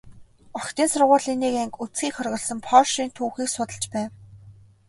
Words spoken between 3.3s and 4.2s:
судалж байв.